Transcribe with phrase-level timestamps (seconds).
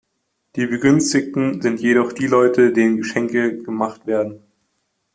[0.55, 4.41] Die Begünstigten sind jedoch die Leute, denen Geschenke gemacht werden.